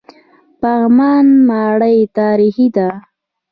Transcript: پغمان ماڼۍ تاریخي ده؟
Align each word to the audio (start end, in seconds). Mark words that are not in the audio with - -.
پغمان 0.61 1.25
ماڼۍ 1.49 1.97
تاریخي 2.17 2.67
ده؟ 2.75 2.89